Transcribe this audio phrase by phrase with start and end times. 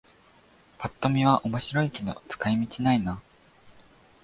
[0.79, 3.21] ぱっと見は面白いけど使い道ないな